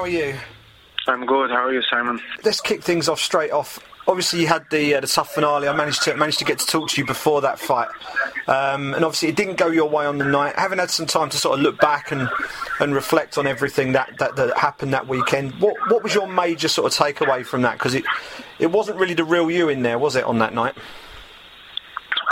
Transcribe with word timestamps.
How 0.00 0.04
are 0.04 0.08
you? 0.08 0.34
I'm 1.08 1.26
good. 1.26 1.50
How 1.50 1.66
are 1.66 1.74
you, 1.74 1.82
Simon? 1.90 2.18
Let's 2.42 2.62
kick 2.62 2.82
things 2.82 3.06
off 3.06 3.20
straight 3.20 3.50
off. 3.50 3.78
Obviously, 4.08 4.40
you 4.40 4.46
had 4.46 4.64
the 4.70 4.94
uh, 4.94 5.00
the 5.02 5.06
TUF 5.06 5.28
finale. 5.28 5.68
I 5.68 5.76
managed 5.76 6.04
to 6.04 6.16
managed 6.16 6.38
to 6.38 6.46
get 6.46 6.58
to 6.58 6.66
talk 6.66 6.88
to 6.88 7.00
you 7.02 7.06
before 7.06 7.42
that 7.42 7.58
fight, 7.58 7.88
um, 8.46 8.94
and 8.94 9.04
obviously 9.04 9.28
it 9.28 9.36
didn't 9.36 9.56
go 9.56 9.66
your 9.66 9.90
way 9.90 10.06
on 10.06 10.16
the 10.16 10.24
night. 10.24 10.56
Having 10.56 10.78
had 10.78 10.90
some 10.90 11.04
time 11.04 11.28
to 11.28 11.36
sort 11.36 11.58
of 11.58 11.62
look 11.62 11.78
back 11.80 12.12
and, 12.12 12.30
and 12.80 12.94
reflect 12.94 13.36
on 13.36 13.46
everything 13.46 13.92
that, 13.92 14.16
that, 14.18 14.36
that 14.36 14.56
happened 14.56 14.94
that 14.94 15.06
weekend, 15.06 15.52
what 15.60 15.76
what 15.90 16.02
was 16.02 16.14
your 16.14 16.26
major 16.26 16.68
sort 16.68 16.90
of 16.90 16.98
takeaway 16.98 17.44
from 17.44 17.60
that? 17.60 17.74
Because 17.74 17.94
it 17.94 18.06
it 18.58 18.70
wasn't 18.70 18.98
really 18.98 19.12
the 19.12 19.24
real 19.24 19.50
you 19.50 19.68
in 19.68 19.82
there, 19.82 19.98
was 19.98 20.16
it, 20.16 20.24
on 20.24 20.38
that 20.38 20.54
night? 20.54 20.74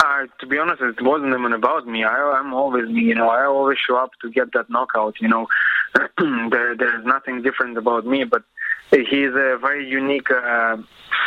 Uh, 0.03 0.25
to 0.39 0.47
be 0.47 0.57
honest, 0.57 0.81
it 0.81 1.01
wasn't 1.03 1.37
even 1.37 1.53
about 1.53 1.85
me. 1.85 2.03
I, 2.03 2.15
I'm 2.39 2.51
always 2.53 2.87
me. 2.89 3.01
You 3.01 3.15
know, 3.15 3.29
I 3.29 3.45
always 3.45 3.77
show 3.77 3.97
up 3.97 4.11
to 4.23 4.31
get 4.31 4.53
that 4.53 4.71
knockout. 4.71 5.21
You 5.21 5.27
know, 5.27 5.47
there 6.51 6.75
there's 6.75 7.05
nothing 7.05 7.41
different 7.41 7.77
about 7.77 8.05
me, 8.05 8.23
but 8.23 8.43
he's 8.91 9.29
a 9.29 9.57
very 9.61 9.87
unique 9.87 10.29
uh, 10.31 10.77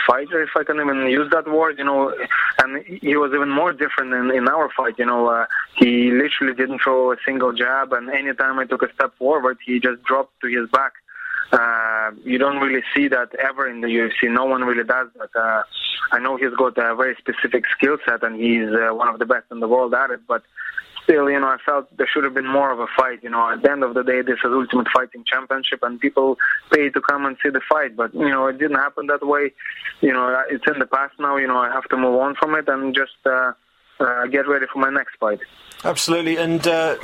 fighter, 0.06 0.42
if 0.42 0.50
I 0.56 0.64
can 0.64 0.80
even 0.80 1.06
use 1.08 1.30
that 1.30 1.48
word, 1.48 1.78
you 1.78 1.84
know, 1.84 2.14
and 2.58 2.84
he 2.84 3.16
was 3.16 3.32
even 3.34 3.50
more 3.50 3.72
different 3.72 4.12
in, 4.12 4.36
in 4.36 4.48
our 4.48 4.70
fight, 4.76 4.98
you 4.98 5.06
know, 5.06 5.28
uh, 5.28 5.46
he 5.76 6.10
literally 6.10 6.54
didn't 6.54 6.80
throw 6.80 7.12
a 7.12 7.16
single 7.24 7.52
jab, 7.52 7.92
and 7.92 8.10
anytime 8.10 8.58
I 8.58 8.64
took 8.64 8.82
a 8.82 8.92
step 8.94 9.16
forward, 9.16 9.58
he 9.64 9.80
just 9.80 10.02
dropped 10.02 10.40
to 10.40 10.48
his 10.48 10.68
back. 10.70 10.92
Uh, 11.52 12.12
you 12.24 12.38
don't 12.38 12.60
really 12.60 12.82
see 12.94 13.08
that 13.08 13.34
ever 13.34 13.68
in 13.68 13.82
the 13.82 13.88
UFC. 13.88 14.32
No 14.32 14.46
one 14.46 14.62
really 14.62 14.84
does 14.84 15.08
that. 15.18 15.38
Uh, 15.38 15.62
I 16.10 16.18
know 16.18 16.36
he's 16.36 16.54
got 16.56 16.78
a 16.78 16.94
very 16.94 17.14
specific 17.16 17.64
skill 17.76 17.98
set, 18.06 18.22
and 18.22 18.40
he's 18.40 18.68
uh, 18.68 18.94
one 18.94 19.08
of 19.08 19.18
the 19.18 19.26
best 19.26 19.44
in 19.50 19.60
the 19.60 19.68
world 19.68 19.92
at 19.92 20.10
it, 20.10 20.20
but 20.26 20.42
still, 21.05 21.30
you 21.30 21.38
know, 21.38 21.48
I 21.48 21.56
felt 21.65 21.95
there 21.97 22.09
should 22.12 22.24
have 22.24 22.34
been 22.34 22.47
more 22.47 22.70
of 22.70 22.80
a 22.80 22.87
fight. 22.97 23.23
You 23.23 23.30
know, 23.30 23.50
at 23.50 23.62
the 23.62 23.70
end 23.70 23.83
of 23.83 23.95
the 23.95 24.03
day, 24.03 24.22
this 24.22 24.39
is 24.45 24.50
Ultimate 24.50 24.89
Fighting 24.95 25.25
Championship, 25.27 25.81
and 25.83 26.00
people 26.00 26.39
pay 26.72 26.91
to 26.91 27.00
come 27.00 27.27
and 27.27 27.36
see 27.42 27.50
the 27.50 27.61
fight. 27.69 27.97
But 27.97 28.14
you 28.14 28.28
know, 28.28 28.47
it 28.47 28.59
didn't 28.59 28.78
happen 28.78 29.06
that 29.09 29.27
way. 29.27 29.53
You 30.00 30.12
know, 30.12 30.42
it's 30.48 30.64
in 30.67 30.78
the 30.78 30.86
past 30.86 31.14
now. 31.19 31.36
You 31.36 31.47
know, 31.47 31.59
I 31.59 31.70
have 31.70 31.89
to 31.91 31.97
move 31.97 32.20
on 32.20 32.34
from 32.36 32.55
it 32.55 32.69
and 32.69 32.94
just 32.94 33.12
uh, 33.27 33.53
uh, 34.00 34.27
get 34.27 34.48
ready 34.48 34.67
for 34.72 34.78
my 34.78 34.91
next 34.91 35.17
fight. 35.19 35.41
Absolutely, 35.84 36.36
and 36.36 36.67
uh, 36.67 36.97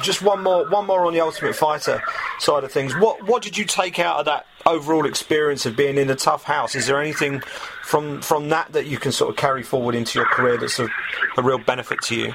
just 0.00 0.22
one 0.22 0.42
more, 0.42 0.68
one 0.68 0.86
more 0.86 1.04
on 1.06 1.12
the 1.12 1.20
Ultimate 1.20 1.56
Fighter 1.56 2.02
side 2.38 2.64
of 2.64 2.72
things. 2.72 2.94
What 2.96 3.26
what 3.26 3.42
did 3.42 3.58
you 3.58 3.64
take 3.64 3.98
out 3.98 4.20
of 4.20 4.24
that 4.26 4.46
overall 4.66 5.06
experience 5.06 5.66
of 5.66 5.76
being 5.76 5.98
in 5.98 6.08
a 6.10 6.16
TUF 6.16 6.44
house? 6.44 6.74
Is 6.74 6.86
there 6.86 7.00
anything 7.00 7.40
from 7.82 8.22
from 8.22 8.48
that 8.50 8.72
that 8.72 8.86
you 8.86 8.98
can 8.98 9.12
sort 9.12 9.30
of 9.30 9.36
carry 9.36 9.62
forward 9.62 9.94
into 9.94 10.18
your 10.18 10.26
career 10.26 10.56
that's 10.56 10.78
a, 10.78 10.88
a 11.36 11.42
real 11.42 11.58
benefit 11.58 12.00
to 12.02 12.14
you? 12.14 12.34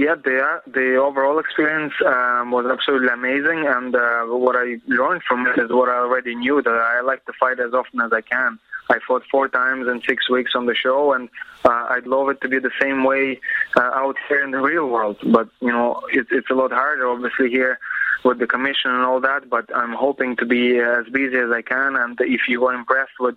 Yeah, 0.00 0.14
the 0.14 0.62
the 0.66 0.96
overall 0.96 1.38
experience 1.38 1.92
um, 2.06 2.52
was 2.52 2.64
absolutely 2.64 3.08
amazing, 3.08 3.66
and 3.66 3.94
uh, 3.94 4.22
what 4.44 4.56
I 4.56 4.78
learned 4.86 5.22
from 5.28 5.46
it 5.46 5.58
is 5.58 5.68
what 5.70 5.90
I 5.90 5.96
already 5.96 6.34
knew 6.34 6.62
that 6.62 6.72
I 6.72 7.02
like 7.02 7.22
to 7.26 7.34
fight 7.38 7.60
as 7.60 7.74
often 7.74 8.00
as 8.00 8.10
I 8.10 8.22
can. 8.22 8.58
I 8.88 8.98
fought 9.06 9.24
four 9.30 9.46
times 9.48 9.88
in 9.88 10.00
six 10.08 10.30
weeks 10.30 10.52
on 10.54 10.64
the 10.64 10.74
show, 10.74 11.12
and 11.12 11.28
uh, 11.66 11.88
I'd 11.90 12.06
love 12.06 12.30
it 12.30 12.40
to 12.40 12.48
be 12.48 12.58
the 12.58 12.70
same 12.80 13.04
way 13.04 13.40
uh, 13.76 13.90
out 14.02 14.16
here 14.26 14.42
in 14.42 14.52
the 14.52 14.62
real 14.62 14.88
world. 14.88 15.18
But 15.22 15.50
you 15.60 15.70
know, 15.70 16.00
it, 16.10 16.28
it's 16.30 16.48
a 16.48 16.54
lot 16.54 16.72
harder, 16.72 17.06
obviously, 17.06 17.50
here 17.50 17.78
with 18.24 18.38
the 18.38 18.46
commission 18.46 18.90
and 18.92 19.04
all 19.04 19.20
that. 19.20 19.50
But 19.50 19.66
I'm 19.76 19.92
hoping 19.92 20.34
to 20.36 20.46
be 20.46 20.78
as 20.78 21.04
busy 21.12 21.36
as 21.36 21.50
I 21.50 21.60
can, 21.60 21.96
and 21.96 22.18
if 22.22 22.48
you 22.48 22.64
are 22.64 22.74
impressed 22.74 23.20
with 23.20 23.36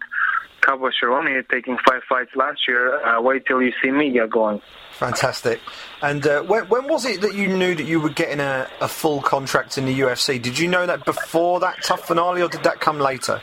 Cowboy 0.66 0.89
Cerrone 1.02 1.47
taking 1.50 1.78
five 1.88 2.02
fights 2.08 2.31
last 2.36 2.67
year, 2.67 3.03
uh, 3.06 3.22
wait 3.22 3.45
till 3.45 3.61
you 3.61 3.72
see 3.83 3.92
me 3.92 4.11
get 4.11 4.30
going. 4.30 4.61
Fantastic. 4.92 5.59
And 6.02 6.25
uh, 6.25 6.44
when, 6.44 6.66
when, 6.66 6.88
was 6.88 7.05
it 7.05 7.22
that 7.22 7.33
you 7.33 7.47
knew 7.47 7.75
that 7.75 7.83
you 7.83 8.00
were 8.00 8.09
getting 8.09 8.39
a, 8.39 8.67
a, 8.80 8.88
full 8.88 9.22
contract 9.22 9.78
in 9.78 9.86
the 9.86 10.00
UFC? 10.00 10.42
Did 10.42 10.58
you 10.58 10.67
know 10.67 10.86
that 10.86 11.05
before 11.05 11.59
that 11.61 11.83
TUF 11.83 12.02
finale, 12.02 12.42
or 12.42 12.47
did 12.47 12.64
that 12.64 12.80
come 12.80 12.99
later? 12.99 13.42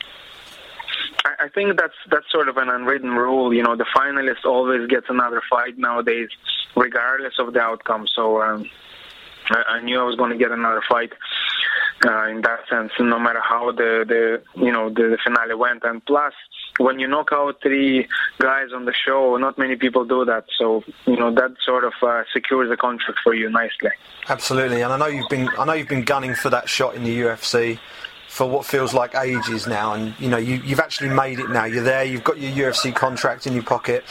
I, 1.25 1.45
I 1.45 1.49
think 1.49 1.77
that's 1.77 1.93
that's 2.09 2.25
sort 2.31 2.47
of 2.49 2.57
an 2.57 2.69
unwritten 2.69 3.11
rule. 3.11 3.53
You 3.53 3.63
know, 3.63 3.75
the 3.75 3.85
finalist 3.95 4.45
always 4.45 4.87
gets 4.87 5.07
another 5.09 5.41
fight 5.49 5.77
nowadays, 5.77 6.29
regardless 6.75 7.33
of 7.37 7.53
the 7.53 7.59
outcome. 7.59 8.07
So 8.15 8.41
um, 8.41 8.69
I, 9.49 9.81
knew 9.81 9.99
I 9.99 10.03
was 10.03 10.15
going 10.15 10.31
to 10.31 10.37
get 10.37 10.51
another 10.51 10.81
fight. 10.89 11.11
Uh, 12.03 12.29
in 12.29 12.41
that 12.41 12.61
sense, 12.67 12.91
no 12.99 13.19
matter 13.19 13.41
how 13.47 13.71
the, 13.71 14.03
the 14.07 14.41
you 14.59 14.71
know 14.71 14.89
the, 14.89 15.09
the 15.09 15.17
finale 15.23 15.53
went, 15.53 15.83
and 15.83 16.03
plus 16.05 16.33
when 16.77 16.99
you 16.99 17.07
knock 17.07 17.29
out 17.31 17.61
three 17.61 18.07
guys 18.39 18.67
on 18.73 18.85
the 18.85 18.93
show, 18.93 19.37
not 19.37 19.57
many 19.57 19.75
people 19.75 20.05
do 20.05 20.25
that. 20.25 20.45
So 20.57 20.83
you 21.05 21.17
know 21.17 21.33
that 21.33 21.55
sort 21.65 21.83
of 21.83 21.93
uh, 22.01 22.23
secures 22.33 22.69
the 22.69 22.77
contract 22.77 23.19
for 23.23 23.33
you 23.33 23.49
nicely. 23.49 23.91
Absolutely, 24.29 24.81
and 24.81 24.93
I 24.93 24.97
know 24.97 25.07
you've 25.07 25.29
been 25.29 25.49
I 25.57 25.65
know 25.65 25.73
you've 25.73 25.89
been 25.89 26.05
gunning 26.05 26.35
for 26.35 26.49
that 26.49 26.69
shot 26.69 26.95
in 26.95 27.03
the 27.03 27.21
UFC 27.21 27.79
for 28.27 28.49
what 28.49 28.65
feels 28.65 28.93
like 28.93 29.13
ages 29.15 29.67
now, 29.67 29.93
and 29.93 30.17
you 30.19 30.29
know 30.29 30.37
you, 30.37 30.55
you've 30.63 30.79
actually 30.79 31.09
made 31.09 31.39
it 31.39 31.49
now. 31.49 31.65
You're 31.65 31.83
there. 31.83 32.03
You've 32.03 32.23
got 32.23 32.39
your 32.39 32.71
UFC 32.71 32.95
contract 32.95 33.45
in 33.45 33.53
your 33.53 33.63
pocket. 33.63 34.05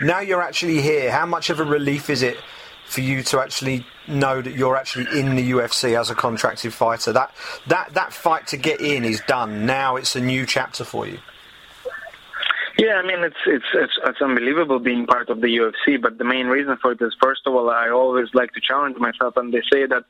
Now 0.00 0.20
you're 0.20 0.42
actually 0.42 0.80
here. 0.80 1.10
How 1.10 1.26
much 1.26 1.50
of 1.50 1.60
a 1.60 1.64
relief 1.64 2.08
is 2.08 2.22
it 2.22 2.38
for 2.86 3.00
you 3.00 3.22
to 3.24 3.40
actually 3.40 3.84
know 4.06 4.40
that 4.40 4.54
you're 4.54 4.76
actually 4.76 5.06
in 5.18 5.34
the 5.34 5.50
UFC 5.50 5.98
as 5.98 6.10
a 6.10 6.14
contracted 6.14 6.72
fighter? 6.72 7.12
That 7.12 7.34
that 7.66 7.92
that 7.94 8.12
fight 8.12 8.46
to 8.48 8.56
get 8.56 8.80
in 8.80 9.04
is 9.04 9.20
done. 9.26 9.66
Now 9.66 9.96
it's 9.96 10.16
a 10.16 10.20
new 10.20 10.46
chapter 10.46 10.84
for 10.84 11.06
you. 11.06 11.18
Yeah, 12.78 13.00
I 13.02 13.06
mean 13.06 13.24
it's 13.24 13.42
it's 13.46 13.64
it's 13.72 13.98
it's 14.04 14.20
unbelievable 14.20 14.78
being 14.78 15.06
part 15.06 15.30
of 15.30 15.40
the 15.40 15.48
UFC. 15.48 16.00
But 16.00 16.18
the 16.18 16.24
main 16.24 16.46
reason 16.46 16.76
for 16.76 16.92
it 16.92 17.00
is, 17.00 17.16
first 17.22 17.40
of 17.46 17.54
all, 17.54 17.70
I 17.70 17.88
always 17.88 18.28
like 18.34 18.52
to 18.52 18.60
challenge 18.60 18.98
myself, 18.98 19.38
and 19.38 19.52
they 19.52 19.62
say 19.72 19.86
that 19.86 20.04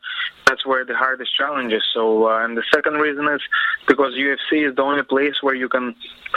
that's 0.48 0.66
where 0.66 0.84
the 0.84 0.96
hardest 0.96 1.30
challenge 1.36 1.72
is. 1.72 1.84
So, 1.94 2.28
uh, 2.28 2.44
and 2.44 2.56
the 2.56 2.64
second 2.74 2.94
reason 2.94 3.28
is 3.28 3.40
because 3.86 4.14
UFC 4.14 4.68
is 4.68 4.74
the 4.74 4.82
only 4.82 5.04
place 5.04 5.34
where 5.42 5.54
you 5.54 5.68
can 5.68 5.94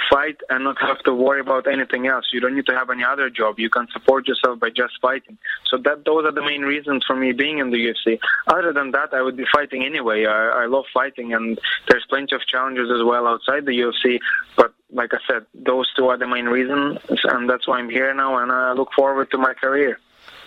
fight 0.07 0.38
and 0.50 0.66
not 0.66 0.79
have 0.79 1.00
to 1.00 1.16
worry 1.16 1.39
about 1.39 1.68
anything 1.68 2.06
else. 2.06 2.25
You 2.31 2.41
don't 2.41 2.56
need 2.56 2.68
to 2.68 2.75
have 2.75 2.91
any 2.91 3.03
other 3.03 3.31
job. 3.31 3.57
You 3.57 3.72
can 3.72 3.88
support 3.91 4.28
yourself 4.28 4.59
by 4.59 4.69
just 4.69 4.94
fighting. 5.01 5.35
So 5.66 5.78
that 5.78 6.06
those 6.06 6.25
are 6.25 6.31
the 6.31 6.44
main 6.44 6.62
reasons 6.62 7.03
for 7.07 7.16
me 7.16 7.31
being 7.31 7.57
in 7.57 7.72
the 7.72 7.78
UFC. 7.78 8.19
Other 8.45 8.72
than 8.72 8.91
that, 8.91 9.16
I 9.16 9.23
would 9.23 9.35
be 9.35 9.45
fighting 9.51 9.84
anyway. 9.84 10.25
I, 10.25 10.63
I 10.63 10.66
love 10.68 10.85
fighting, 10.94 11.34
and 11.34 11.59
there's 11.88 12.06
plenty 12.07 12.35
of 12.35 12.41
challenges 12.45 12.91
as 12.91 13.03
well 13.03 13.25
outside 13.25 13.66
the 13.66 13.72
UFC. 13.72 14.19
But 14.56 14.73
like 14.91 15.13
I 15.13 15.17
said, 15.27 15.45
those 15.53 15.91
two 15.95 16.07
are 16.07 16.17
the 16.17 16.27
main 16.27 16.45
reasons, 16.45 17.00
and 17.25 17.50
that's 17.50 17.67
why 17.67 17.79
I'm 17.79 17.89
here 17.89 18.13
now, 18.13 18.38
and 18.38 18.51
I 18.51 18.73
look 18.73 18.89
forward 18.95 19.29
to 19.31 19.38
my 19.38 19.53
career. 19.53 20.00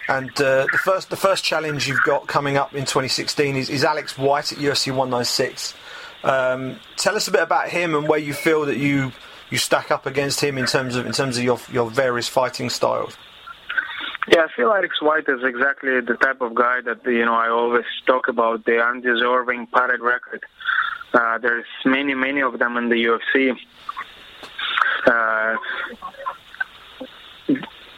And 0.08 0.30
uh, 0.40 0.66
the 0.72 0.80
first 0.84 1.10
the 1.10 1.16
first 1.16 1.44
challenge 1.44 1.86
you've 1.86 2.02
got 2.02 2.26
coming 2.26 2.56
up 2.56 2.74
in 2.74 2.80
2016 2.80 3.56
is, 3.56 3.70
is 3.70 3.84
Alex 3.84 4.18
White 4.18 4.50
at 4.52 4.58
UFC 4.58 4.88
196. 4.88 5.74
Um, 6.24 6.76
tell 6.96 7.14
us 7.14 7.28
a 7.28 7.30
bit 7.30 7.42
about 7.42 7.68
him 7.68 7.94
and 7.94 8.08
where 8.08 8.18
you 8.18 8.34
feel 8.34 8.66
that 8.66 8.78
you 8.78 9.12
you 9.50 9.58
stack 9.58 9.90
up 9.90 10.06
against 10.06 10.40
him 10.40 10.58
in 10.58 10.66
terms 10.66 10.96
of 10.96 11.06
in 11.06 11.12
terms 11.12 11.38
of 11.38 11.44
your 11.44 11.60
your 11.70 11.88
various 11.88 12.26
fighting 12.26 12.68
styles. 12.68 13.16
Yeah, 14.28 14.44
I 14.44 14.48
feel 14.56 14.72
Alex 14.72 15.00
White 15.00 15.28
is 15.28 15.42
exactly 15.44 16.00
the 16.00 16.14
type 16.14 16.40
of 16.40 16.54
guy 16.54 16.80
that 16.80 17.04
you 17.06 17.24
know 17.24 17.34
I 17.34 17.48
always 17.48 17.84
talk 18.06 18.28
about 18.28 18.64
the 18.64 18.82
undeserving 18.82 19.68
padded 19.68 20.00
record. 20.00 20.44
Uh, 21.12 21.38
there's 21.38 21.66
many 21.84 22.14
many 22.14 22.40
of 22.40 22.58
them 22.58 22.76
in 22.76 22.88
the 22.88 22.96
UFC 22.96 23.56
uh, 25.06 25.56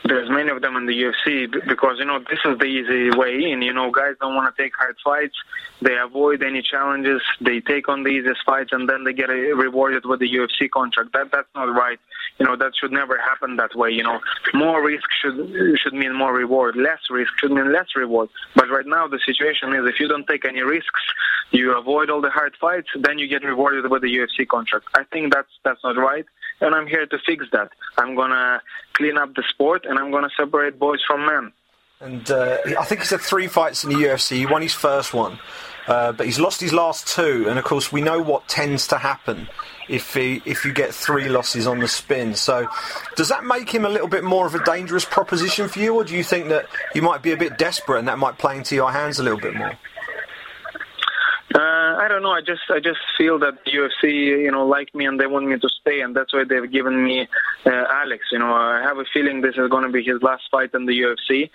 there's 0.06 0.28
many 0.28 0.50
of 0.50 0.60
them 0.60 0.76
in 0.76 0.84
the 0.84 0.92
UFC 0.92 1.50
because 1.66 1.96
you 1.98 2.04
know 2.04 2.18
this 2.18 2.38
is 2.44 2.58
the 2.58 2.66
easy 2.66 3.16
way 3.16 3.50
in. 3.50 3.62
You 3.62 3.72
know, 3.72 3.90
guys 3.90 4.14
don't 4.20 4.34
want 4.34 4.54
to 4.54 4.62
take 4.62 4.74
hard 4.76 4.96
fights. 5.02 5.34
They 5.80 5.96
avoid 5.96 6.42
any 6.42 6.60
challenges. 6.60 7.22
They 7.40 7.60
take 7.60 7.88
on 7.88 8.02
the 8.02 8.10
easiest 8.10 8.44
fights, 8.44 8.70
and 8.72 8.88
then 8.88 9.04
they 9.04 9.14
get 9.14 9.30
rewarded 9.30 10.04
with 10.04 10.20
the 10.20 10.28
UFC 10.28 10.70
contract. 10.70 11.12
That 11.14 11.32
that's 11.32 11.48
not 11.54 11.74
right. 11.74 11.98
You 12.38 12.44
know, 12.44 12.54
that 12.56 12.72
should 12.78 12.92
never 12.92 13.16
happen 13.18 13.56
that 13.56 13.74
way. 13.74 13.90
You 13.90 14.02
know, 14.02 14.20
more 14.52 14.84
risk 14.84 15.08
should 15.22 15.78
should 15.82 15.94
mean 15.94 16.14
more 16.14 16.34
reward. 16.34 16.76
Less 16.76 17.00
risk 17.08 17.32
should 17.40 17.52
mean 17.52 17.72
less 17.72 17.88
reward. 17.96 18.28
But 18.54 18.68
right 18.68 18.86
now 18.86 19.08
the 19.08 19.20
situation 19.24 19.72
is 19.72 19.88
if 19.88 19.98
you 20.00 20.08
don't 20.08 20.26
take 20.26 20.44
any 20.44 20.60
risks, 20.60 21.00
you 21.50 21.76
avoid 21.78 22.10
all 22.10 22.20
the 22.20 22.30
hard 22.30 22.54
fights, 22.60 22.88
then 23.00 23.18
you 23.18 23.26
get 23.26 23.42
rewarded 23.42 23.90
with 23.90 24.02
the 24.02 24.14
UFC 24.14 24.46
contract. 24.46 24.86
I 24.94 25.04
think 25.04 25.32
that's 25.32 25.48
that's 25.64 25.82
not 25.82 25.96
right 25.96 26.26
and 26.60 26.74
I'm 26.74 26.86
here 26.86 27.06
to 27.06 27.18
fix 27.26 27.46
that. 27.52 27.70
I'm 27.96 28.14
gonna 28.14 28.62
clean 28.94 29.18
up 29.18 29.34
the 29.34 29.44
sport, 29.48 29.84
and 29.84 29.98
I'm 29.98 30.10
gonna 30.10 30.30
separate 30.36 30.78
boys 30.78 31.00
from 31.06 31.26
men. 31.26 31.52
And 32.00 32.30
uh, 32.30 32.58
I 32.78 32.84
think 32.84 33.00
he's 33.00 33.10
had 33.10 33.20
three 33.20 33.46
fights 33.46 33.84
in 33.84 33.90
the 33.90 33.96
UFC. 33.96 34.36
He 34.36 34.46
won 34.46 34.62
his 34.62 34.74
first 34.74 35.14
one, 35.14 35.38
uh, 35.86 36.12
but 36.12 36.26
he's 36.26 36.40
lost 36.40 36.60
his 36.60 36.72
last 36.72 37.06
two. 37.06 37.46
And 37.48 37.58
of 37.58 37.64
course, 37.64 37.92
we 37.92 38.02
know 38.02 38.20
what 38.20 38.48
tends 38.48 38.86
to 38.88 38.98
happen 38.98 39.48
if 39.88 40.14
he, 40.14 40.42
if 40.44 40.64
you 40.64 40.72
get 40.72 40.92
three 40.92 41.28
losses 41.28 41.66
on 41.66 41.78
the 41.78 41.88
spin. 41.88 42.34
So, 42.34 42.68
does 43.16 43.28
that 43.28 43.44
make 43.44 43.70
him 43.70 43.84
a 43.84 43.88
little 43.88 44.08
bit 44.08 44.24
more 44.24 44.46
of 44.46 44.54
a 44.54 44.64
dangerous 44.64 45.04
proposition 45.04 45.68
for 45.68 45.78
you, 45.78 45.94
or 45.94 46.04
do 46.04 46.14
you 46.14 46.24
think 46.24 46.48
that 46.48 46.66
you 46.94 47.02
might 47.02 47.22
be 47.22 47.32
a 47.32 47.36
bit 47.36 47.58
desperate 47.58 48.00
and 48.00 48.08
that 48.08 48.18
might 48.18 48.38
play 48.38 48.56
into 48.56 48.74
your 48.74 48.92
hands 48.92 49.18
a 49.18 49.22
little 49.22 49.40
bit 49.40 49.54
more? 49.54 49.72
I 52.14 52.18
don't 52.18 52.22
know. 52.22 52.30
I 52.30 52.42
just 52.42 52.62
I 52.70 52.78
just 52.78 53.00
feel 53.18 53.40
that 53.40 53.64
the 53.64 53.72
UFC, 53.72 54.12
you 54.44 54.52
know, 54.52 54.64
like 54.64 54.94
me 54.94 55.04
and 55.04 55.18
they 55.18 55.26
want 55.26 55.48
me 55.48 55.58
to 55.58 55.68
stay, 55.80 56.00
and 56.00 56.14
that's 56.14 56.32
why 56.32 56.44
they've 56.48 56.70
given 56.70 57.02
me 57.02 57.26
uh, 57.66 57.70
Alex. 57.70 58.26
You 58.30 58.38
know, 58.38 58.54
I 58.54 58.82
have 58.82 58.98
a 58.98 59.04
feeling 59.12 59.40
this 59.40 59.56
is 59.56 59.68
going 59.68 59.82
to 59.82 59.90
be 59.90 60.04
his 60.04 60.22
last 60.22 60.44
fight 60.48 60.70
in 60.74 60.86
the 60.86 60.92
UFC, 60.92 61.50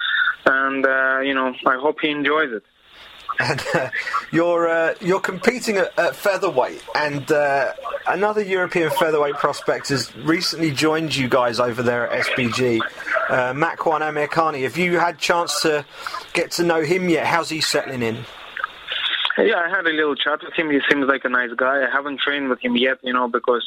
and 0.45 0.85
uh, 0.85 1.21
you 1.21 1.33
know, 1.33 1.55
I 1.65 1.77
hope 1.77 1.99
he 2.01 2.09
enjoys 2.09 2.51
it. 2.51 2.63
and 3.39 3.63
uh, 3.73 3.89
you're 4.33 4.67
uh, 4.67 4.95
you're 4.99 5.21
competing 5.21 5.77
at, 5.77 5.97
at 5.97 6.13
featherweight, 6.13 6.83
and 6.93 7.31
uh, 7.31 7.71
another 8.05 8.41
European 8.41 8.89
featherweight 8.89 9.35
prospect 9.35 9.87
has 9.87 10.13
recently 10.17 10.71
joined 10.71 11.15
you 11.15 11.29
guys 11.29 11.61
over 11.61 11.81
there 11.81 12.09
at 12.09 12.25
SBG. 12.25 12.81
Uh, 13.29 13.53
Makwan 13.53 14.01
Amirkhani, 14.01 14.63
have 14.63 14.75
you 14.75 14.99
had 14.99 15.19
chance 15.19 15.61
to 15.61 15.85
get 16.33 16.51
to 16.51 16.65
know 16.65 16.81
him 16.81 17.07
yet? 17.07 17.25
How's 17.27 17.47
he 17.47 17.61
settling 17.61 18.01
in? 18.01 18.25
Yeah, 19.45 19.59
I 19.59 19.69
had 19.69 19.85
a 19.85 19.91
little 19.91 20.15
chat 20.15 20.39
with 20.43 20.53
him. 20.53 20.69
He 20.69 20.79
seems 20.89 21.05
like 21.07 21.25
a 21.25 21.29
nice 21.29 21.51
guy. 21.55 21.85
I 21.85 21.89
haven't 21.91 22.19
trained 22.19 22.49
with 22.49 22.59
him 22.59 22.75
yet, 22.75 22.97
you 23.03 23.13
know, 23.13 23.27
because 23.27 23.63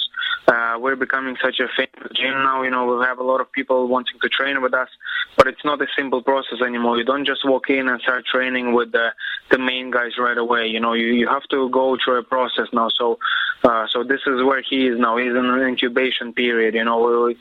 uh, 0.52 0.78
we're 0.78 0.96
becoming 0.96 1.37
such 1.43 1.60
a 1.60 1.69
famous 1.76 2.12
gym 2.14 2.34
now. 2.43 2.62
You 2.62 2.70
know, 2.70 2.84
we 2.84 3.04
have 3.04 3.19
a 3.19 3.22
lot 3.22 3.40
of 3.40 3.50
people 3.52 3.88
wanting 3.88 4.19
to 4.20 4.28
train 4.28 4.60
with 4.60 4.75
us, 4.75 4.88
but 5.37 5.46
it's 5.46 5.64
not 5.64 5.81
a 5.81 5.87
simple 5.96 6.22
process 6.22 6.60
anymore. 6.60 6.99
You 6.99 7.04
don't 7.04 7.26
just 7.26 7.49
walk 7.49 7.70
in 7.70 7.88
and 7.88 8.00
start 8.02 8.26
training 8.26 8.75
with 8.75 8.93
the 8.93 9.08
the 9.50 9.58
main 9.58 9.90
guys 9.90 10.12
right 10.19 10.37
away. 10.37 10.66
You 10.66 10.81
know, 10.81 10.93
you 10.93 11.06
you 11.06 11.26
have 11.28 11.44
to 11.54 11.70
go 11.70 11.96
through 12.02 12.19
a 12.19 12.22
process 12.22 12.69
now. 12.72 12.88
So, 12.99 13.19
uh, 13.64 13.87
so 13.90 14.02
this 14.04 14.20
is 14.26 14.43
where 14.44 14.62
he 14.69 14.88
is 14.88 14.99
now. 14.99 15.16
He's 15.16 15.31
in 15.31 15.46
an 15.46 15.60
incubation 15.60 16.32
period. 16.34 16.75
You 16.75 16.84
know, 16.84 17.00
we'll 17.00 17.34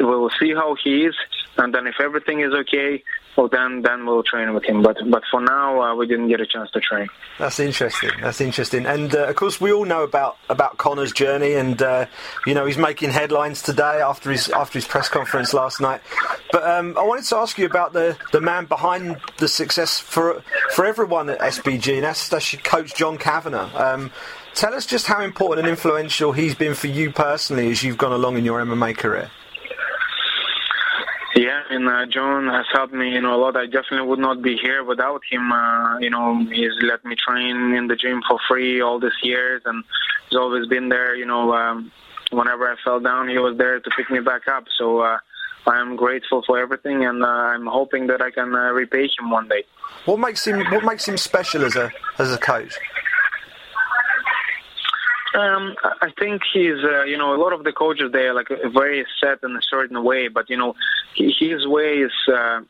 we'll 0.00 0.30
see 0.38 0.52
how 0.54 0.76
he 0.82 1.04
is, 1.06 1.16
and 1.58 1.74
then 1.74 1.86
if 1.86 1.96
everything 2.00 2.40
is 2.40 2.52
okay, 2.52 3.02
well 3.36 3.48
then 3.48 3.82
then 3.82 4.06
we'll 4.06 4.22
train 4.22 4.52
with 4.54 4.64
him. 4.64 4.82
But 4.82 4.98
but 5.10 5.22
for 5.30 5.40
now, 5.40 5.80
uh, 5.80 5.94
we 5.94 6.06
didn't 6.06 6.28
get 6.28 6.40
a 6.40 6.46
chance 6.46 6.70
to 6.72 6.80
train. 6.80 7.08
That's 7.38 7.60
interesting. 7.60 8.10
That's 8.20 8.40
interesting. 8.40 8.86
And 8.86 9.14
uh, 9.14 9.28
of 9.28 9.36
course, 9.36 9.60
we 9.60 9.72
all 9.72 9.84
know 9.84 10.02
about 10.02 10.36
about 10.48 10.78
Conor's 10.78 11.12
journey, 11.12 11.54
and 11.54 11.80
uh, 11.80 12.06
you 12.52 12.54
know 12.54 12.66
he's 12.66 12.76
making 12.76 13.08
headlines 13.08 13.62
today 13.62 14.02
after 14.02 14.30
his 14.30 14.50
after 14.50 14.78
his 14.78 14.86
press 14.86 15.08
conference 15.08 15.54
last 15.54 15.80
night. 15.80 16.02
But 16.50 16.68
um, 16.68 16.98
I 16.98 17.02
wanted 17.02 17.24
to 17.24 17.36
ask 17.36 17.56
you 17.56 17.64
about 17.64 17.94
the, 17.94 18.14
the 18.30 18.42
man 18.42 18.66
behind 18.66 19.18
the 19.38 19.48
success 19.48 19.98
for 19.98 20.42
for 20.74 20.84
everyone 20.84 21.30
at 21.30 21.38
SBG, 21.38 21.94
and 21.94 22.04
that's, 22.04 22.28
that's 22.28 22.54
coach 22.56 22.94
John 22.94 23.16
Kavanagh. 23.16 23.74
Um, 23.74 24.10
tell 24.52 24.74
us 24.74 24.84
just 24.84 25.06
how 25.06 25.22
important 25.22 25.66
and 25.66 25.70
influential 25.70 26.32
he's 26.32 26.54
been 26.54 26.74
for 26.74 26.88
you 26.88 27.10
personally 27.10 27.70
as 27.70 27.82
you've 27.82 27.96
gone 27.96 28.12
along 28.12 28.36
in 28.36 28.44
your 28.44 28.60
MMA 28.60 28.98
career. 28.98 29.30
Yeah, 31.34 31.62
and 31.70 31.88
uh, 31.88 32.04
John 32.04 32.48
has 32.48 32.66
helped 32.70 32.92
me, 32.92 33.14
you 33.14 33.22
know, 33.22 33.34
a 33.34 33.40
lot. 33.40 33.56
I 33.56 33.64
definitely 33.64 34.06
would 34.06 34.18
not 34.18 34.42
be 34.42 34.58
here 34.58 34.84
without 34.84 35.22
him. 35.30 35.50
Uh, 35.50 35.98
you 36.00 36.10
know, 36.10 36.44
he's 36.52 36.72
let 36.82 37.02
me 37.06 37.16
train 37.16 37.72
in 37.72 37.86
the 37.86 37.96
gym 37.96 38.20
for 38.28 38.38
free 38.46 38.82
all 38.82 39.00
these 39.00 39.22
years, 39.22 39.62
and 39.64 39.82
he's 40.28 40.38
always 40.38 40.66
been 40.66 40.90
there. 40.90 41.16
You 41.16 41.24
know, 41.24 41.54
um, 41.54 41.90
whenever 42.32 42.70
I 42.70 42.76
fell 42.84 43.00
down, 43.00 43.28
he 43.28 43.38
was 43.38 43.56
there 43.56 43.80
to 43.80 43.90
pick 43.96 44.10
me 44.10 44.20
back 44.20 44.48
up. 44.48 44.64
So 44.76 45.00
uh, 45.00 45.18
I 45.66 45.80
am 45.80 45.96
grateful 45.96 46.42
for 46.46 46.58
everything, 46.58 47.04
and 47.04 47.22
uh, 47.22 47.26
I'm 47.26 47.66
hoping 47.66 48.06
that 48.08 48.20
I 48.20 48.30
can 48.30 48.54
uh, 48.54 48.72
repay 48.72 49.08
him 49.18 49.30
one 49.30 49.48
day. 49.48 49.64
What 50.04 50.18
makes 50.18 50.46
him 50.46 50.64
What 50.70 50.84
makes 50.84 51.06
him 51.06 51.16
special 51.16 51.64
as 51.64 51.76
a 51.76 51.90
as 52.18 52.32
a 52.32 52.38
coach? 52.38 52.78
Um, 55.34 55.74
I 56.02 56.10
think 56.18 56.42
he's, 56.52 56.84
uh, 56.84 57.04
you 57.04 57.16
know, 57.16 57.34
a 57.34 57.40
lot 57.40 57.54
of 57.54 57.64
the 57.64 57.72
coaches 57.72 58.12
they 58.12 58.26
are 58.26 58.34
like 58.34 58.48
very 58.48 59.06
set 59.18 59.38
in 59.42 59.56
a 59.56 59.62
certain 59.62 60.04
way, 60.04 60.28
but 60.28 60.50
you 60.50 60.56
know, 60.56 60.74
his 61.14 61.66
way 61.66 61.98
is. 61.98 62.12
Uh, 62.28 62.60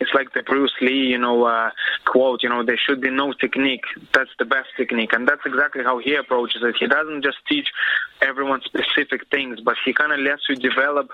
it's 0.00 0.12
like 0.14 0.32
the 0.32 0.42
Bruce 0.42 0.74
Lee, 0.80 1.06
you 1.06 1.18
know, 1.18 1.44
uh, 1.44 1.70
quote, 2.04 2.42
you 2.42 2.48
know, 2.48 2.64
there 2.64 2.78
should 2.78 3.00
be 3.00 3.10
no 3.10 3.32
technique. 3.32 3.84
That's 4.12 4.30
the 4.38 4.44
best 4.44 4.68
technique. 4.76 5.12
And 5.12 5.28
that's 5.28 5.42
exactly 5.46 5.84
how 5.84 5.98
he 5.98 6.14
approaches 6.14 6.62
it. 6.62 6.76
He 6.78 6.86
doesn't 6.86 7.22
just 7.22 7.38
teach 7.48 7.68
everyone 8.20 8.60
specific 8.62 9.28
things, 9.30 9.60
but 9.60 9.76
he 9.84 9.92
kind 9.92 10.12
of 10.12 10.18
lets 10.20 10.42
you 10.48 10.56
develop 10.56 11.10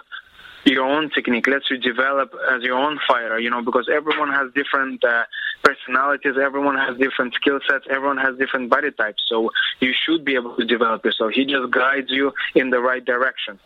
your 0.65 0.85
own 0.85 1.11
technique, 1.11 1.47
lets 1.47 1.71
you 1.71 1.79
develop 1.79 2.35
as 2.51 2.63
your 2.63 2.79
own 2.79 2.99
fighter, 3.07 3.39
you 3.39 3.51
know, 3.51 3.63
because 3.63 3.89
everyone 3.93 4.31
has 4.31 4.53
different 4.55 5.03
uh, 5.05 5.25
personalities, 5.63 6.35
everyone 6.41 6.77
has 6.77 6.99
different 6.99 7.35
skill 7.35 7.61
sets, 7.69 7.87
everyone 7.91 8.19
has 8.19 8.37
different 8.37 8.69
body 8.69 8.91
types. 8.93 9.23
So 9.29 9.51
you 9.81 9.93
should 10.07 10.25
be 10.25 10.35
able 10.35 10.57
to 10.57 10.65
develop 10.65 11.05
yourself. 11.05 11.33
He 11.33 11.45
just 11.45 11.71
guides 11.71 12.11
you 12.11 12.33
in 12.55 12.71
the 12.71 12.81
right 12.81 13.05
direction. 13.05 13.59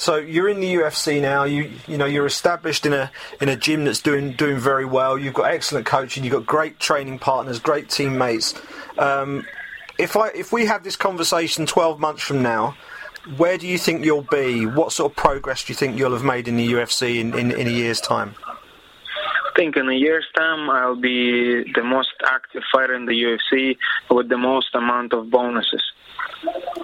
So 0.00 0.16
you're 0.16 0.48
in 0.48 0.60
the 0.60 0.74
UFC 0.76 1.20
now. 1.20 1.44
You 1.44 1.70
you 1.86 1.98
know 1.98 2.06
you're 2.06 2.24
established 2.24 2.86
in 2.86 2.94
a 2.94 3.10
in 3.38 3.50
a 3.50 3.56
gym 3.56 3.84
that's 3.84 4.00
doing 4.00 4.32
doing 4.32 4.56
very 4.56 4.86
well. 4.86 5.18
You've 5.18 5.34
got 5.34 5.52
excellent 5.52 5.84
coaching. 5.84 6.24
You've 6.24 6.32
got 6.32 6.46
great 6.46 6.78
training 6.78 7.18
partners, 7.18 7.58
great 7.58 7.90
teammates. 7.90 8.54
Um, 8.96 9.46
if 9.98 10.16
I 10.16 10.28
if 10.28 10.54
we 10.54 10.64
have 10.64 10.84
this 10.84 10.96
conversation 10.96 11.66
12 11.66 12.00
months 12.00 12.22
from 12.22 12.40
now, 12.42 12.76
where 13.36 13.58
do 13.58 13.66
you 13.66 13.76
think 13.76 14.02
you'll 14.02 14.22
be? 14.22 14.64
What 14.64 14.92
sort 14.92 15.12
of 15.12 15.16
progress 15.16 15.64
do 15.64 15.74
you 15.74 15.76
think 15.76 15.98
you'll 15.98 16.12
have 16.12 16.24
made 16.24 16.48
in 16.48 16.56
the 16.56 16.72
UFC 16.72 17.20
in, 17.20 17.38
in, 17.38 17.50
in 17.50 17.66
a 17.66 17.70
year's 17.70 18.00
time? 18.00 18.34
I 18.46 19.52
think 19.54 19.76
in 19.76 19.86
a 19.86 19.92
year's 19.92 20.26
time 20.34 20.70
I'll 20.70 20.96
be 20.96 21.70
the 21.74 21.84
most 21.84 22.14
active 22.24 22.62
fighter 22.72 22.94
in 22.94 23.04
the 23.04 23.12
UFC 23.12 23.76
with 24.10 24.30
the 24.30 24.38
most 24.38 24.74
amount 24.74 25.12
of 25.12 25.28
bonuses. 25.28 25.82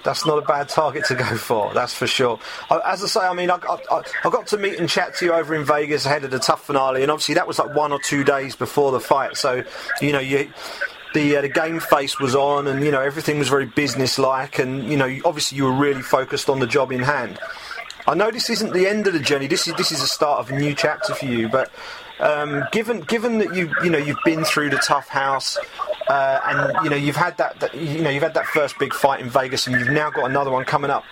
That's 0.05 0.25
not 0.25 0.39
a 0.39 0.43
bad 0.43 0.69
target 0.69 1.05
to 1.07 1.15
go 1.15 1.37
for, 1.37 1.75
that's 1.75 1.95
for 1.95 2.07
sure. 2.07 2.39
As 2.71 3.03
I 3.03 3.07
say, 3.07 3.21
I 3.21 3.35
mean, 3.35 3.51
I, 3.51 3.57
I, 3.57 4.03
I, 4.25 4.31
got 4.31 4.47
to 4.49 4.57
meet 4.57 4.79
and 4.79 4.89
chat 4.89 5.17
to 5.17 5.25
you 5.25 5.33
over 5.33 5.55
in 5.55 5.65
Vegas 5.65 6.07
ahead 6.07 6.23
of 6.23 6.31
the 6.31 6.39
TUF 6.39 6.65
finale, 6.65 7.03
and 7.03 7.11
obviously 7.11 7.35
that 7.35 7.49
was 7.49 7.59
like 7.59 7.75
one 7.75 7.91
or 7.91 7.99
two 7.99 8.23
days 8.23 8.55
before 8.55 8.93
the 8.93 9.01
fight. 9.01 9.37
So, 9.37 9.65
you 10.01 10.13
know, 10.13 10.21
you 10.21 10.53
the 11.17 11.37
uh, 11.37 11.41
the 11.41 11.49
game 11.49 11.81
face 11.81 12.21
was 12.21 12.35
on, 12.35 12.67
and 12.69 12.85
you 12.85 12.91
know 12.91 13.01
everything 13.01 13.39
was 13.39 13.49
very 13.49 13.67
businesslike, 13.67 14.59
and 14.59 14.89
you 14.89 14.97
know 14.97 15.19
obviously 15.25 15.57
you 15.57 15.65
were 15.65 15.73
really 15.73 16.03
focused 16.03 16.49
on 16.49 16.61
the 16.61 16.67
job 16.67 16.93
in 16.93 17.01
hand. 17.01 17.39
I 18.07 18.15
know 18.15 18.31
this 18.31 18.51
isn't 18.51 18.73
the 18.73 18.87
end 18.87 19.07
of 19.07 19.15
the 19.15 19.21
journey. 19.21 19.47
This 19.47 19.67
is 19.67 19.75
this 19.75 19.91
is 19.91 20.01
the 20.01 20.07
start 20.07 20.41
of 20.41 20.51
a 20.51 20.59
new 20.59 20.75
chapter 20.75 21.15
for 21.15 21.27
you. 21.27 21.49
But 21.49 21.73
um, 22.21 22.65
given 22.71 23.01
given 23.01 23.39
that 23.39 23.55
you 23.55 23.73
you 23.83 23.91
know 23.91 23.99
you've 23.99 24.23
been 24.25 24.45
through 24.45 24.71
the 24.71 24.77
TUF 24.77 25.09
house, 25.09 25.59
uh, 26.09 26.41
and 26.45 26.85
you 26.85 26.91
know 26.91 26.97
you've 26.97 27.17
had 27.17 27.37
that, 27.39 27.61
that 27.61 27.75
you 27.75 28.03
know 28.03 28.11
you've 28.11 28.23
had 28.23 28.35
that 28.35 28.47
first 28.47 28.79
big 28.79 28.93
fight 28.95 29.21
in 29.21 29.29
Vegas, 29.29 29.67
and 29.67 29.79
you've 29.79 29.91
now 29.91 30.11
got 30.11 30.31
another 30.31 30.51
one 30.51 30.65
coming 30.65 30.91
up, 30.91 31.05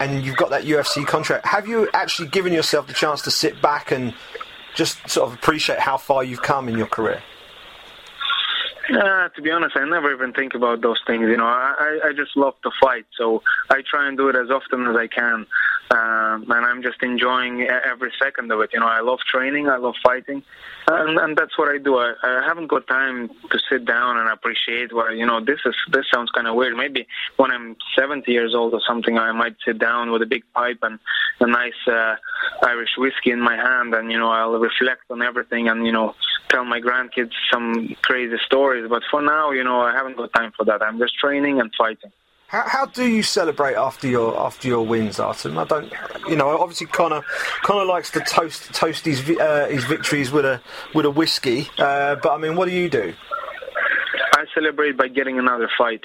and 0.00 0.24
you've 0.24 0.36
got 0.36 0.50
that 0.50 0.64
UFC 0.64 1.06
contract. 1.06 1.46
Have 1.46 1.68
you 1.68 1.88
actually 1.94 2.28
given 2.28 2.52
yourself 2.52 2.86
the 2.86 2.94
chance 2.94 3.22
to 3.22 3.30
sit 3.30 3.60
back 3.62 3.90
and 3.92 4.14
just 4.74 5.08
sort 5.08 5.28
of 5.28 5.34
appreciate 5.34 5.78
how 5.78 5.96
far 5.96 6.24
you've 6.24 6.42
come 6.42 6.68
in 6.68 6.76
your 6.76 6.86
career? 6.86 7.22
Uh, 8.90 9.28
to 9.30 9.40
be 9.40 9.50
honest, 9.50 9.76
I 9.76 9.88
never 9.88 10.12
even 10.12 10.32
think 10.32 10.54
about 10.54 10.82
those 10.82 11.00
things. 11.06 11.22
You 11.22 11.38
know, 11.38 11.46
I, 11.46 12.00
I 12.04 12.12
just 12.12 12.36
love 12.36 12.54
to 12.64 12.70
fight, 12.82 13.06
so 13.16 13.42
I 13.70 13.82
try 13.88 14.08
and 14.08 14.16
do 14.16 14.28
it 14.28 14.36
as 14.36 14.50
often 14.50 14.86
as 14.86 14.96
I 14.96 15.06
can 15.06 15.46
um, 15.94 16.50
and 16.50 16.66
I'm 16.66 16.82
just 16.82 17.02
enjoying 17.02 17.62
every 17.62 18.12
second 18.20 18.50
of 18.50 18.60
it. 18.60 18.70
You 18.72 18.80
know, 18.80 18.86
I 18.86 19.00
love 19.00 19.20
training, 19.20 19.68
I 19.68 19.76
love 19.76 19.94
fighting, 20.02 20.42
and, 20.88 21.18
and 21.18 21.36
that's 21.36 21.56
what 21.56 21.68
I 21.68 21.78
do. 21.78 21.96
I, 21.96 22.14
I 22.22 22.42
haven't 22.46 22.66
got 22.66 22.86
time 22.86 23.28
to 23.28 23.58
sit 23.70 23.84
down 23.84 24.18
and 24.18 24.28
appreciate 24.28 24.92
what 24.92 25.16
you 25.16 25.26
know. 25.26 25.44
This 25.44 25.60
is 25.64 25.74
this 25.92 26.06
sounds 26.12 26.30
kind 26.30 26.46
of 26.48 26.54
weird. 26.56 26.76
Maybe 26.76 27.06
when 27.36 27.50
I'm 27.50 27.76
70 27.96 28.30
years 28.30 28.54
old 28.54 28.74
or 28.74 28.80
something, 28.86 29.18
I 29.18 29.32
might 29.32 29.56
sit 29.64 29.78
down 29.78 30.10
with 30.10 30.22
a 30.22 30.26
big 30.26 30.42
pipe 30.52 30.78
and 30.82 30.98
a 31.40 31.46
nice 31.46 31.80
uh, 31.86 32.16
Irish 32.62 32.90
whiskey 32.98 33.30
in 33.30 33.40
my 33.40 33.56
hand, 33.56 33.94
and 33.94 34.10
you 34.10 34.18
know, 34.18 34.30
I'll 34.30 34.58
reflect 34.58 35.02
on 35.10 35.22
everything 35.22 35.68
and 35.68 35.86
you 35.86 35.92
know, 35.92 36.14
tell 36.48 36.64
my 36.64 36.80
grandkids 36.80 37.32
some 37.52 37.94
crazy 38.02 38.36
stories. 38.44 38.86
But 38.88 39.02
for 39.10 39.22
now, 39.22 39.52
you 39.52 39.62
know, 39.62 39.80
I 39.80 39.92
haven't 39.92 40.16
got 40.16 40.32
time 40.32 40.52
for 40.56 40.64
that. 40.64 40.82
I'm 40.82 40.98
just 40.98 41.16
training 41.18 41.60
and 41.60 41.70
fighting. 41.76 42.10
How, 42.54 42.68
how 42.68 42.86
do 42.86 43.04
you 43.04 43.24
celebrate 43.24 43.74
after 43.74 44.06
your 44.06 44.38
after 44.38 44.68
your 44.68 44.86
wins, 44.86 45.18
Artem? 45.18 45.58
I 45.58 45.64
don't, 45.64 45.92
you 46.28 46.36
know. 46.36 46.56
Obviously, 46.56 46.86
Conor 46.86 47.24
Conor 47.64 47.84
likes 47.84 48.12
to 48.12 48.20
toast 48.20 48.72
toast 48.72 49.04
his 49.04 49.28
uh, 49.28 49.66
his 49.68 49.82
victories 49.86 50.30
with 50.30 50.44
a 50.44 50.60
with 50.94 51.04
a 51.04 51.10
whiskey. 51.10 51.68
Uh, 51.78 52.14
but 52.14 52.30
I 52.30 52.38
mean, 52.38 52.54
what 52.54 52.68
do 52.68 52.72
you 52.72 52.88
do? 52.88 53.12
I 54.34 54.44
celebrate 54.54 54.96
by 54.96 55.08
getting 55.08 55.36
another 55.36 55.68
fight. 55.76 56.02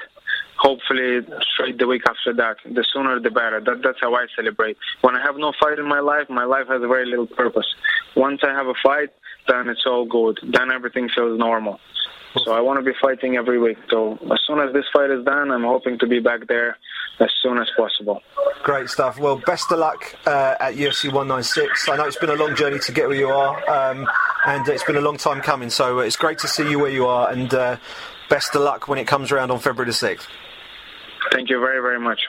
Hopefully, 0.60 1.22
straight 1.54 1.78
the 1.78 1.88
week 1.88 2.04
after 2.08 2.34
that. 2.34 2.58
The 2.66 2.86
sooner, 2.92 3.20
the 3.20 3.32
better. 3.32 3.62
That, 3.62 3.82
that's 3.82 4.00
how 4.02 4.14
I 4.14 4.28
celebrate. 4.36 4.78
When 5.02 5.16
I 5.16 5.22
have 5.22 5.38
no 5.38 5.54
fight 5.60 5.80
in 5.80 5.88
my 5.88 6.02
life, 6.02 6.30
my 6.30 6.44
life 6.44 6.68
has 6.68 6.82
very 6.82 7.06
little 7.06 7.28
purpose. 7.28 7.68
Once 8.16 8.42
I 8.44 8.52
have 8.52 8.68
a 8.68 8.74
fight, 8.84 9.10
then 9.48 9.70
it's 9.70 9.86
all 9.86 10.06
good. 10.06 10.38
Then 10.44 10.72
everything 10.72 11.10
feels 11.16 11.40
normal. 11.40 11.80
So 12.44 12.52
I 12.52 12.62
want 12.62 12.78
to 12.78 12.86
be 12.86 12.96
fighting 13.02 13.38
every 13.38 13.60
week. 13.60 13.78
So 13.90 14.20
as 14.32 14.40
soon 14.46 14.60
as 14.60 14.72
this 14.74 14.86
fight 14.94 15.10
is 15.10 15.24
done, 15.26 15.50
I'm 15.50 15.64
hoping 15.64 15.98
to 16.00 16.08
be 16.08 16.20
back 16.20 16.48
there 16.48 16.78
as 17.20 17.30
soon 17.42 17.58
as 17.58 17.68
possible. 17.76 18.22
Great 18.64 18.90
stuff. 18.90 19.18
Well, 19.18 19.38
best 19.38 19.72
of 19.72 19.80
luck 19.80 20.16
uh, 20.28 20.56
at 20.60 20.76
UFC 20.76 21.06
196. 21.06 21.90
I 21.90 21.98
know 21.98 22.06
it's 22.06 22.18
been 22.18 22.30
a 22.30 22.36
long 22.36 22.56
journey 22.56 22.80
to 22.80 22.92
get 22.92 23.08
where 23.08 23.18
you 23.18 23.30
are, 23.30 23.70
um, 23.70 24.08
and 24.46 24.68
it's 24.68 24.84
been 24.84 24.98
a 24.98 25.02
long 25.02 25.18
time 25.18 25.42
coming. 25.42 25.70
So 25.70 26.00
uh, 26.00 26.04
it's 26.04 26.18
great 26.18 26.40
to 26.40 26.48
see 26.48 26.70
you 26.70 26.80
where 26.80 26.92
you 26.92 27.08
are, 27.08 27.32
and 27.32 27.54
uh, 27.54 27.78
best 28.30 28.56
of 28.56 28.62
luck 28.62 28.88
when 28.88 29.00
it 29.00 29.08
comes 29.08 29.32
around 29.32 29.52
on 29.52 29.60
February 29.60 29.92
the 29.92 29.96
6th. 29.96 30.28
Thank 31.32 31.50
you 31.50 31.60
very, 31.60 31.82
very 31.82 32.00
much. 32.00 32.20